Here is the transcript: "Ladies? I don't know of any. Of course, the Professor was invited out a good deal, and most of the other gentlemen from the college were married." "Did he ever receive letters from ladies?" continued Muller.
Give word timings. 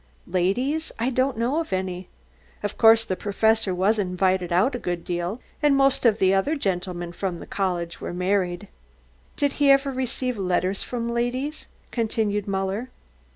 "Ladies? 0.25 0.91
I 0.97 1.11
don't 1.11 1.37
know 1.37 1.59
of 1.59 1.71
any. 1.71 2.07
Of 2.63 2.75
course, 2.75 3.03
the 3.03 3.15
Professor 3.15 3.71
was 3.71 3.99
invited 3.99 4.51
out 4.51 4.73
a 4.73 4.79
good 4.79 5.03
deal, 5.05 5.39
and 5.61 5.75
most 5.75 6.07
of 6.07 6.17
the 6.17 6.33
other 6.33 6.55
gentlemen 6.55 7.11
from 7.11 7.39
the 7.39 7.45
college 7.45 8.01
were 8.01 8.11
married." 8.11 8.67
"Did 9.37 9.53
he 9.61 9.69
ever 9.69 9.91
receive 9.91 10.39
letters 10.39 10.81
from 10.81 11.07
ladies?" 11.13 11.67
continued 11.91 12.47
Muller. 12.47 12.89